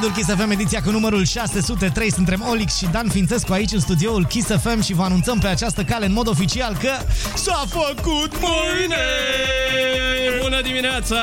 Partidul 0.00 0.24
Kiss 0.24 0.42
FM, 0.42 0.50
ediția 0.50 0.82
cu 0.82 0.90
numărul 0.90 1.24
603. 1.24 2.12
Suntem 2.12 2.44
Olix 2.48 2.76
și 2.76 2.86
Dan 2.92 3.08
Fințescu 3.08 3.52
aici 3.52 3.72
în 3.72 3.80
studioul 3.80 4.26
Kiss 4.26 4.48
FM 4.48 4.82
și 4.82 4.92
vă 4.92 5.02
anunțăm 5.02 5.38
pe 5.38 5.46
această 5.46 5.82
cale 5.82 6.06
în 6.06 6.12
mod 6.12 6.28
oficial 6.28 6.76
că 6.80 6.90
s-a 7.34 7.64
făcut 7.68 8.32
mâine! 8.40 8.96
Bună 10.42 10.60
dimineața! 10.62 11.16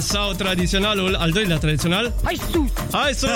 Sau 0.00 0.32
tradiționalul, 0.32 1.14
al 1.14 1.30
doilea 1.30 1.56
tradițional. 1.56 2.12
Hai 2.24 2.38
sus! 2.50 2.70
Hai 2.92 3.12
sus 3.12 3.28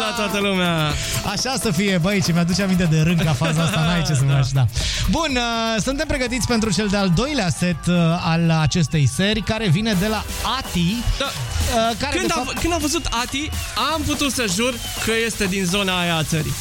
la 0.00 0.14
toată 0.16 0.38
lumea! 0.38 0.92
Așa 1.32 1.54
să 1.60 1.70
fie, 1.70 1.98
băi, 1.98 2.22
ce 2.22 2.32
mi-aduce 2.32 2.62
aminte 2.62 2.88
de 2.90 3.00
rând 3.00 3.20
ca 3.20 3.32
faza 3.32 3.62
asta, 3.62 3.80
n-ai 3.80 4.02
ce 4.02 4.14
să 4.14 4.24
mai 4.26 4.40
da. 4.52 4.64
Bun, 5.10 5.30
uh, 5.30 5.82
suntem 5.82 6.06
pregătiți 6.06 6.46
pentru 6.46 6.72
cel 6.72 6.86
de-al 6.86 7.12
doilea 7.14 7.48
set 7.48 7.86
uh, 7.86 7.94
al 8.20 8.50
acestei 8.50 9.06
serii, 9.06 9.42
care 9.42 9.68
vine 9.68 9.92
de 10.00 10.06
la 10.06 10.24
Ati. 10.58 10.94
Da. 11.18 11.26
Uh, 11.72 11.96
care 11.98 12.16
Când, 12.16 12.26
de 12.26 12.32
am, 12.36 12.44
fapt, 12.44 12.58
când 12.58 12.72
am 12.72 12.78
văzut 12.80 13.04
Ati, 13.22 13.50
am 13.94 14.00
putut 14.06 14.32
să 14.32 14.44
jur 14.54 14.74
că 15.04 15.12
este 15.26 15.44
din 15.44 15.64
zona 15.64 16.00
aia 16.00 16.16
a 16.16 16.22
țării. 16.22 16.52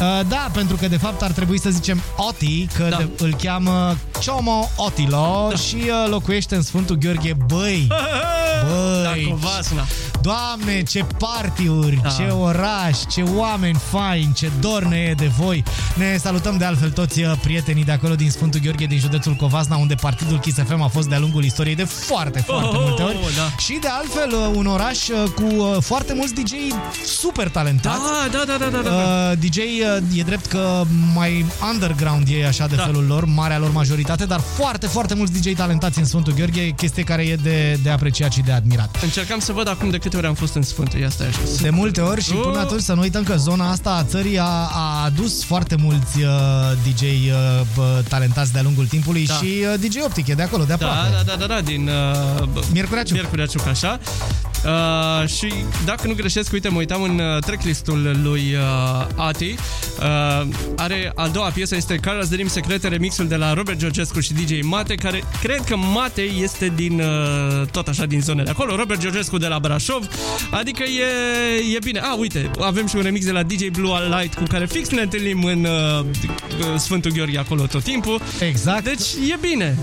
Uh, 0.00 0.20
da, 0.28 0.50
pentru 0.52 0.76
că 0.76 0.88
de 0.88 0.96
fapt 0.96 1.22
ar 1.22 1.30
trebui 1.30 1.60
să 1.60 1.70
zicem 1.70 2.02
Oti, 2.16 2.66
că 2.76 2.86
Da. 2.90 2.96
de, 2.96 3.08
îl 3.18 3.34
cheamă 3.42 3.96
Ciomo 4.20 4.70
Otilo 4.76 5.50
și 5.68 5.76
uh, 5.76 6.10
locuiește 6.10 6.54
în 6.54 6.62
Sfântul 6.62 6.96
Gheorghe. 6.96 7.32
Băi, 7.46 7.86
băi, 8.66 9.02
Da, 9.02 9.30
Covasna. 9.30 9.86
Doamne, 10.32 10.82
ce 10.82 11.04
partiuri, 11.18 12.00
Da. 12.02 12.08
ce 12.08 12.22
oraș, 12.22 12.98
ce 13.10 13.22
oameni 13.22 13.78
faini, 13.90 14.32
ce 14.34 14.50
dor 14.60 14.84
ne 14.84 14.96
e 14.96 15.14
de 15.14 15.30
voi. 15.38 15.64
Ne 15.94 16.16
salutăm 16.20 16.56
de 16.56 16.64
altfel 16.64 16.90
toți 16.90 17.22
uh, 17.22 17.32
prietenii 17.42 17.84
de 17.84 17.92
acolo 17.92 18.14
din 18.14 18.30
Sfântul 18.30 18.60
Gheorghe, 18.60 18.84
din 18.86 18.98
județul 18.98 19.32
Covasna, 19.34 19.76
unde 19.76 19.94
partidul 19.94 20.38
Kiss 20.38 20.58
FM 20.66 20.80
a 20.82 20.86
fost 20.88 21.08
de-a 21.08 21.18
lungul 21.18 21.44
istoriei 21.44 21.74
de 21.74 21.84
foarte, 21.84 22.40
foarte 22.40 22.76
Oh, 22.76 22.82
multe 22.86 23.02
ori. 23.02 23.16
da. 23.36 23.54
Și 23.58 23.78
de 23.80 23.88
altfel 23.88 24.32
uh, 24.32 24.50
un 24.54 24.66
oraș 24.66 25.08
uh, 25.08 25.22
cu 25.34 25.42
uh, 25.54 25.76
foarte 25.80 26.12
mulți 26.14 26.34
DJ 26.34 26.52
super 27.06 27.48
talentați. 27.48 27.98
Da, 28.30 28.38
da, 28.38 28.44
da, 28.58 28.64
da, 28.70 28.76
da. 28.82 28.88
da. 28.88 29.30
Uh, 29.30 29.38
DJ 29.38 29.56
uh, 29.56 30.18
e 30.18 30.22
drept 30.22 30.46
că 30.46 30.82
mai 31.14 31.44
underground 31.72 32.28
e 32.40 32.46
așa 32.46 32.66
de 32.66 32.74
Da. 32.76 32.82
felul 32.82 33.04
lor, 33.06 33.24
marea 33.24 33.58
lor 33.58 33.72
majoritate, 33.72 34.24
dar 34.24 34.40
foarte, 34.40 34.86
foarte 34.86 35.14
mulți 35.14 35.32
DJ 35.40 35.52
talentați 35.56 35.98
în 35.98 36.04
Sfântul 36.04 36.32
Gheorghe, 36.32 36.70
chestie 36.70 37.02
care 37.02 37.22
e 37.22 37.34
de, 37.36 37.78
de 37.82 37.90
apreciat 37.90 38.32
și 38.32 38.40
de 38.40 38.52
admirat. 38.52 38.96
Încercam 39.02 39.38
să 39.38 39.52
văd 39.52 39.68
acum 39.68 39.90
de 39.90 39.98
câte 39.98 40.16
ori 40.18 40.26
am 40.26 40.34
fost 40.34 40.54
în 40.54 40.62
Sfântul. 40.62 40.98
Ia 41.00 41.10
stai 41.10 41.26
așa. 41.26 41.38
De 41.62 41.70
multe 41.70 42.00
ori 42.00 42.22
și 42.22 42.32
Oh. 42.34 42.40
până 42.42 42.58
atunci 42.58 42.80
să 42.82 42.92
nu 42.92 43.00
uităm 43.00 43.22
că 43.22 43.36
zona 43.36 43.70
asta 43.70 43.90
a 43.90 44.02
țării 44.04 44.38
a, 44.38 44.44
a 44.72 45.02
adus 45.04 45.44
foarte 45.44 45.76
mulți 45.76 46.18
uh, 46.22 46.28
DJ 46.82 47.02
uh, 47.02 47.60
bă, 47.76 48.02
talentați 48.08 48.52
de-a 48.52 48.62
lungul 48.62 48.86
timpului 48.86 49.26
Da. 49.26 49.34
și 49.34 49.44
uh, 49.44 49.74
DJ 49.80 49.96
Optic 50.04 50.26
e 50.26 50.34
de 50.34 50.42
acolo, 50.42 50.64
de 50.64 50.74
Da, 50.78 50.86
aproape. 50.86 51.08
da, 51.16 51.22
da, 51.32 51.36
da, 51.46 51.46
da, 51.54 51.60
din 51.60 51.88
uh, 51.88 52.42
b- 52.48 52.72
Miercurea 52.72 53.02
Ciuc. 53.02 53.12
Miercurea 53.14 53.46
Ciuc, 53.46 53.66
așa. 53.66 53.98
Uh, 54.64 55.28
și 55.28 55.52
dacă 55.84 56.06
nu 56.06 56.14
greșesc, 56.14 56.52
uite, 56.52 56.68
mă 56.68 56.78
uitam 56.78 57.02
în 57.02 57.18
uh, 57.18 57.38
tracklistul 57.42 58.18
lui 58.22 58.54
uh, 58.54 59.06
Ati. 59.16 59.54
Uh, 59.98 60.48
are 60.76 61.12
a 61.14 61.28
doua 61.28 61.48
piesă, 61.48 61.76
este 61.76 61.96
Carlos 61.96 62.28
Dream 62.28 62.48
Secrete, 62.48 62.88
remixul 62.88 63.28
de 63.28 63.36
la 63.36 63.52
Robert 63.52 63.78
Georgescu 63.78 64.20
și 64.20 64.32
DJ 64.32 64.62
Mate, 64.62 64.94
care 64.94 65.22
cred 65.42 65.60
că 65.60 65.76
Mate 65.76 66.22
este 66.22 66.72
din 66.74 67.00
uh, 67.00 67.66
tot 67.70 67.88
așa 67.88 68.06
din 68.06 68.20
zonele 68.20 68.50
acolo. 68.50 68.76
Robert 68.76 69.00
Georgescu 69.00 69.38
de 69.38 69.46
la 69.46 69.58
Brașov, 69.58 70.08
adică 70.50 70.82
e, 70.82 71.74
e 71.74 71.78
bine. 71.84 71.98
A, 71.98 72.14
uite, 72.14 72.50
avem 72.60 72.86
și 72.86 72.96
un 72.96 73.02
remix 73.02 73.24
de 73.24 73.32
la 73.32 73.42
DJ 73.42 73.68
Blue 73.68 73.98
Light 74.18 74.34
cu 74.34 74.42
care 74.42 74.66
fix 74.66 74.88
ne 74.88 75.02
întâlnim 75.02 75.44
în 75.44 75.64
uh, 75.64 76.06
Sfântul 76.76 77.10
Gheorghe 77.10 77.38
acolo 77.38 77.66
tot 77.66 77.82
timpul. 77.82 78.20
Exact. 78.40 78.84
Deci 78.84 79.06
e 79.32 79.38
bine. 79.40 79.78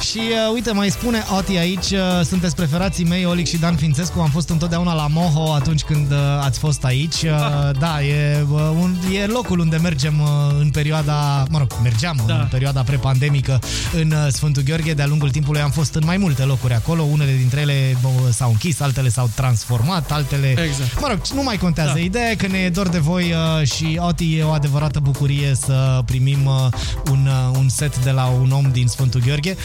Și 0.00 0.18
uh, 0.18 0.52
uite, 0.52 0.72
mai 0.72 0.90
spune 0.90 1.24
Oti 1.38 1.56
aici, 1.56 1.90
uh, 1.90 1.98
sunteți 2.24 2.54
preferații 2.54 3.04
mei, 3.04 3.24
Olic 3.24 3.46
și 3.46 3.56
Dan 3.56 3.76
Fințescu, 3.76 4.20
am 4.20 4.28
fost 4.30 4.48
întotdeauna 4.48 4.94
la 4.94 5.06
Moho 5.06 5.52
atunci 5.52 5.82
când 5.82 6.10
uh, 6.10 6.16
ați 6.40 6.58
fost 6.58 6.84
aici. 6.84 7.22
Uh, 7.22 7.30
da, 7.84 8.02
e, 8.04 8.44
uh, 8.50 8.60
un, 8.80 8.94
e 9.22 9.26
locul 9.26 9.58
unde 9.58 9.76
mergem 9.76 10.20
uh, 10.20 10.28
în 10.60 10.70
perioada, 10.70 11.44
mă 11.50 11.58
rog, 11.58 11.72
mergeam 11.82 12.22
Da. 12.26 12.34
în 12.34 12.46
perioada 12.50 12.82
prepandemică 12.82 13.58
în 13.94 14.10
uh, 14.10 14.26
Sfântul 14.32 14.62
Gheorghe. 14.62 14.92
De-a 14.92 15.06
lungul 15.06 15.30
timpului 15.30 15.60
am 15.60 15.70
fost 15.70 15.94
în 15.94 16.02
mai 16.04 16.16
multe 16.16 16.42
locuri 16.42 16.74
acolo, 16.74 17.02
unele 17.02 17.32
dintre 17.38 17.60
ele 17.60 17.96
uh, 18.04 18.10
s-au 18.30 18.48
închis, 18.50 18.80
altele 18.80 19.08
s-au 19.08 19.30
transformat, 19.34 20.10
altele... 20.12 20.48
Exact. 20.48 21.00
Mă 21.00 21.06
rog, 21.10 21.20
nu 21.34 21.42
mai 21.42 21.56
contează. 21.56 21.92
Da. 21.92 21.98
Ideea 22.00 22.30
e 22.30 22.34
că 22.34 22.46
ne 22.46 22.58
e 22.58 22.68
dor 22.68 22.88
de 22.88 22.98
voi 22.98 23.32
uh, 23.60 23.66
și 23.68 23.98
Oti 24.06 24.36
e 24.36 24.42
o 24.42 24.50
adevărată 24.50 25.00
bucurie 25.00 25.54
să 25.54 26.00
primim 26.06 26.19
uh, 26.44 26.68
un, 27.10 27.26
uh, 27.26 27.58
un 27.58 27.68
set 27.68 28.04
de 28.04 28.10
la 28.10 28.26
un 28.26 28.50
om 28.50 28.68
din 28.72 28.86
Sfântul 28.86 29.20
Gheorghe. 29.26 29.56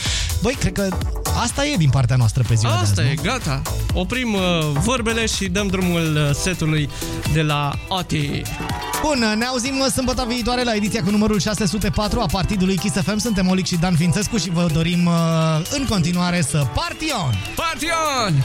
Băi, 0.41 0.55
cred 0.59 0.73
că 0.73 0.97
asta 1.41 1.65
e 1.65 1.75
din 1.77 1.89
partea 1.89 2.15
noastră 2.15 2.43
pe 2.47 2.53
ziua 2.55 2.73
Asta 2.73 3.01
de 3.01 3.07
e, 3.07 3.11
azi, 3.11 3.25
nu? 3.25 3.31
gata. 3.31 3.61
Oprim 3.93 4.33
uh, 4.33 4.41
vorbele 4.73 5.25
și 5.25 5.47
dăm 5.47 5.67
drumul 5.67 6.15
uh, 6.15 6.35
setului 6.35 6.89
de 7.33 7.41
la 7.41 7.73
Ati. 7.89 8.41
Bun, 9.01 9.35
ne 9.37 9.45
auzim 9.45 9.79
uh, 9.79 9.85
sâmbătă 9.91 10.25
viitoare 10.27 10.63
la 10.63 10.75
ediția 10.75 11.03
cu 11.03 11.09
numărul 11.09 11.39
604 11.39 12.19
a 12.19 12.25
partidului 12.25 12.75
Kiss 12.75 12.95
FM. 12.95 13.17
Suntem 13.17 13.47
Olic 13.49 13.65
și 13.65 13.75
Dan 13.75 13.95
Fințescu 13.95 14.37
și 14.37 14.49
vă 14.49 14.67
dorim 14.73 15.05
uh, 15.05 15.13
în 15.77 15.85
continuare 15.89 16.41
să 16.41 16.65
partion! 16.73 17.33
Partion! 17.55 18.43